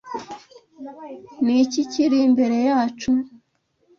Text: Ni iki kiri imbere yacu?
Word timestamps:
Ni 1.43 1.55
iki 1.63 1.81
kiri 1.91 2.17
imbere 2.27 2.57
yacu? 2.69 3.11